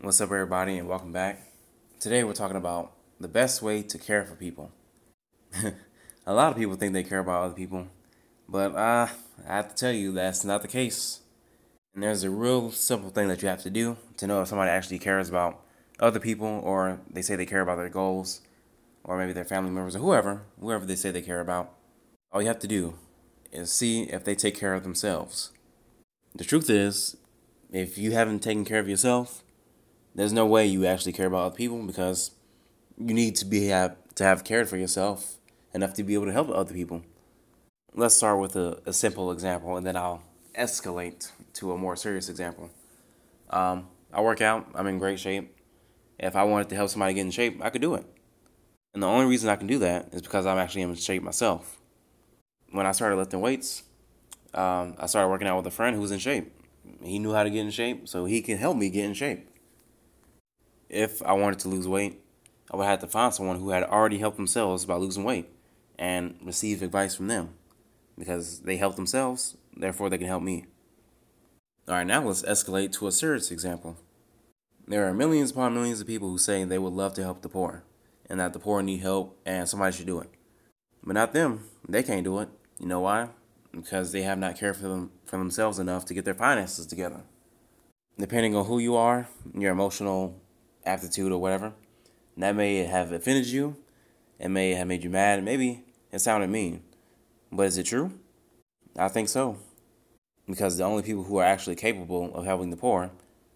[0.00, 1.50] What's up, everybody, and welcome back.
[1.98, 4.70] Today, we're talking about the best way to care for people.
[6.24, 7.88] a lot of people think they care about other people,
[8.48, 9.08] but uh,
[9.44, 11.22] I have to tell you that's not the case.
[11.94, 14.70] And there's a real simple thing that you have to do to know if somebody
[14.70, 15.60] actually cares about
[15.98, 18.40] other people, or they say they care about their goals,
[19.02, 21.74] or maybe their family members, or whoever, whoever they say they care about.
[22.30, 22.94] All you have to do
[23.50, 25.50] is see if they take care of themselves.
[26.36, 27.16] The truth is,
[27.72, 29.42] if you haven't taken care of yourself,
[30.18, 32.32] there's no way you actually care about other people because
[32.98, 35.36] you need to be have to have cared for yourself
[35.72, 37.02] enough to be able to help other people.
[37.94, 40.24] Let's start with a, a simple example and then I'll
[40.58, 42.68] escalate to a more serious example.
[43.50, 45.56] Um, I work out, I'm in great shape.
[46.18, 48.04] If I wanted to help somebody get in shape, I could do it.
[48.94, 51.78] And the only reason I can do that is because I'm actually in shape myself.
[52.72, 53.84] When I started lifting weights,
[54.52, 56.52] um, I started working out with a friend who was in shape.
[57.04, 59.48] He knew how to get in shape, so he can help me get in shape.
[60.88, 62.20] If I wanted to lose weight,
[62.70, 65.48] I would have to find someone who had already helped themselves by losing weight
[65.98, 67.50] and receive advice from them
[68.18, 70.66] because they helped themselves, therefore they can help me.
[71.86, 73.96] All right, now let's escalate to a serious example.
[74.86, 77.48] There are millions upon millions of people who say they would love to help the
[77.48, 77.84] poor
[78.28, 80.30] and that the poor need help and somebody should do it.
[81.04, 81.64] But not them.
[81.88, 82.48] They can't do it.
[82.78, 83.28] You know why?
[83.72, 87.20] Because they have not cared for them for themselves enough to get their finances together.
[88.18, 90.40] Depending on who you are, your emotional
[90.88, 91.72] aptitude or whatever,
[92.36, 93.76] that may have offended you.
[94.38, 95.44] It may have made you mad.
[95.44, 96.82] Maybe it sounded mean.
[97.50, 98.12] But is it true?
[98.96, 99.58] I think so.
[100.46, 103.10] Because the only people who are actually capable of helping the poor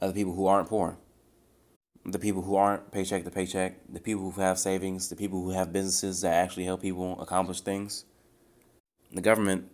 [0.00, 0.96] are the people who aren't poor.
[2.04, 5.50] The people who aren't paycheck to paycheck, the people who have savings, the people who
[5.50, 8.04] have businesses that actually help people accomplish things.
[9.12, 9.70] The government,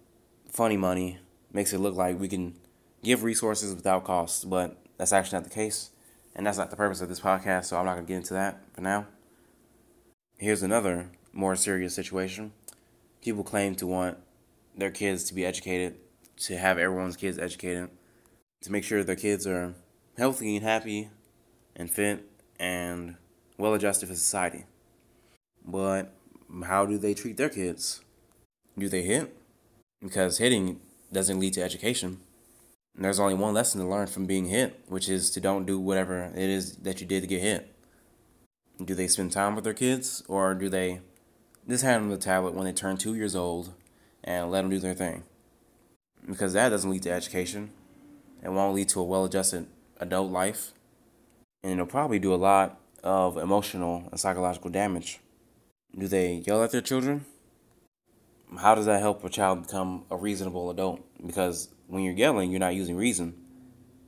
[0.49, 1.19] funny money,
[1.53, 2.55] makes it look like we can
[3.03, 5.91] give resources without cost, but that's actually not the case.
[6.41, 8.33] And that's not the purpose of this podcast, so I'm not going to get into
[8.33, 9.07] that for now.
[10.39, 12.53] Here's another more serious situation.
[13.21, 14.17] People claim to want
[14.75, 15.97] their kids to be educated,
[16.39, 17.91] to have everyone's kids educated,
[18.63, 19.75] to make sure their kids are
[20.17, 21.11] healthy and happy
[21.77, 22.25] and fit
[22.59, 23.17] and
[23.59, 24.65] well adjusted for society.
[25.63, 26.11] But
[26.65, 28.01] how do they treat their kids?
[28.79, 29.37] Do they hit?
[30.01, 30.81] Because hitting
[31.13, 32.21] doesn't lead to education.
[32.95, 35.79] And there's only one lesson to learn from being hit, which is to don't do
[35.79, 37.75] whatever it is that you did to get hit.
[38.85, 41.01] Do they spend time with their kids, or do they
[41.69, 43.75] just hand them the tablet when they turn two years old
[44.25, 45.25] and let them do their thing?
[46.27, 47.71] Because that doesn't lead to education.
[48.43, 49.67] It won't lead to a well adjusted
[49.99, 50.73] adult life.
[51.63, 55.21] And it'll probably do a lot of emotional and psychological damage.
[55.97, 57.27] Do they yell at their children?
[58.59, 61.01] How does that help a child become a reasonable adult?
[61.25, 63.35] Because when you're yelling, you're not using reason.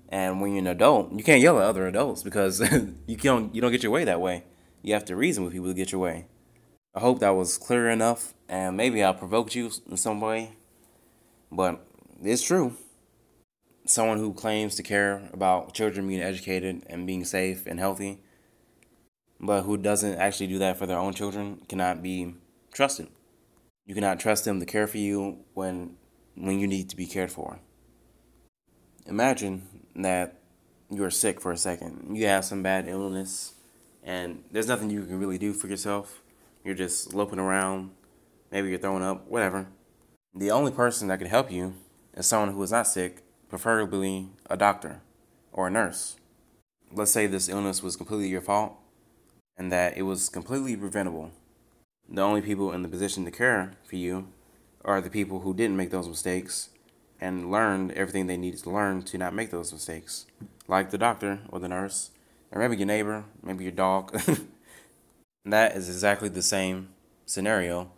[0.09, 2.61] And when you're an adult, you can't yell at other adults because
[3.07, 4.45] you don't you don't get your way that way.
[4.83, 6.27] You have to reason with people to get your way.
[6.95, 10.53] I hope that was clear enough, and maybe I provoked you in some way.
[11.51, 11.87] But
[12.23, 12.75] it's true.
[13.87, 18.23] Someone who claims to care about children being educated and being safe and healthy,
[19.41, 22.35] but who doesn't actually do that for their own children, cannot be
[22.73, 23.09] trusted.
[23.93, 25.97] You cannot trust them to care for you when
[26.35, 27.59] when you need to be cared for
[29.07, 30.39] imagine that
[30.89, 32.17] you're sick for a second.
[32.17, 33.53] You have some bad illness,
[34.03, 36.23] and there's nothing you can really do for yourself.
[36.65, 37.91] You're just loping around.
[38.51, 39.67] Maybe you're throwing up, whatever.
[40.35, 41.75] The only person that can help you
[42.15, 45.03] is someone who is not sick, preferably a doctor
[45.53, 46.17] or a nurse.
[46.91, 48.75] Let's say this illness was completely your fault
[49.59, 51.33] and that it was completely preventable.
[52.09, 54.29] The only people in the position to care for you
[54.85, 56.71] are the people who didn't make those mistakes
[57.21, 60.27] and learned everything they needed to learn to not make those mistakes,
[60.67, 62.11] like the doctor or the nurse,
[62.51, 64.21] or maybe your neighbor, maybe your dog.
[65.45, 66.89] that is exactly the same
[67.25, 67.91] scenario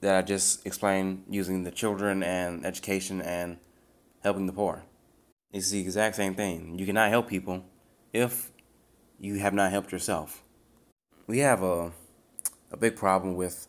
[0.00, 3.58] that I just explained using the children and education and
[4.22, 4.84] helping the poor.
[5.52, 6.78] It's the exact same thing.
[6.78, 7.64] You cannot help people
[8.12, 8.50] if
[9.18, 10.42] you have not helped yourself.
[11.26, 11.92] We have a,
[12.74, 13.68] a big problem with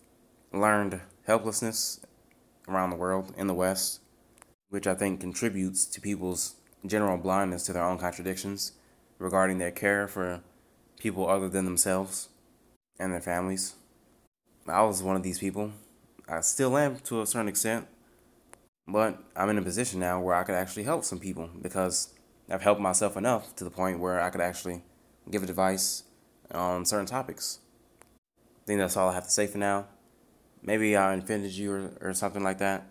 [0.52, 2.00] learned helplessness
[2.68, 4.02] around the world in the West
[4.70, 6.56] which I think contributes to people's
[6.86, 8.72] general blindness to their own contradictions
[9.20, 10.42] regarding their care for
[11.00, 12.30] people other than themselves
[13.00, 13.76] and their families.
[14.68, 15.72] I was one of these people.
[16.28, 17.88] I still am to a certain extent,
[18.88, 22.14] but I'm in a position now where I could actually help some people because
[22.50, 24.82] I've helped myself enough to the point where I could actually
[25.30, 26.04] give advice
[26.52, 27.60] on certain topics.
[28.66, 29.86] I think that's all I have to say for now.
[30.64, 32.88] Maybe I offended you or, or something like that.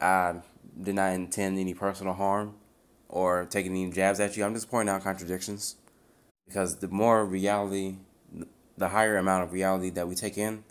[0.00, 0.36] I
[0.80, 2.54] did not intend any personal harm
[3.08, 4.44] or taking any jabs at you.
[4.44, 5.76] I'm just pointing out contradictions.
[6.46, 7.96] Because the more reality,
[8.78, 10.62] the higher amount of reality that we take in,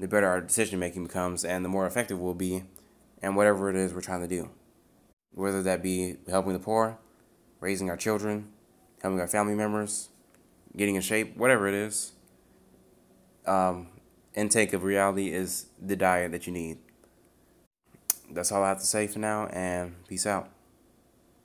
[0.00, 2.64] the better our decision making becomes and the more effective we'll be
[3.22, 4.50] and whatever it is we're trying to do.
[5.32, 6.98] Whether that be helping the poor,
[7.60, 8.48] raising our children,
[9.00, 10.08] helping our family members,
[10.76, 12.12] getting in shape, whatever it is.
[13.50, 13.88] Um,
[14.36, 16.78] intake of reality is the diet that you need.
[18.30, 20.48] That's all I have to say for now, and peace out.